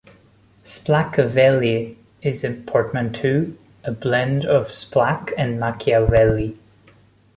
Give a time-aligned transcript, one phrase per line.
[0.63, 3.53] "Splackavellie" is a portmanteau,
[3.83, 6.57] a blend of "Splack" and "Machiavelli.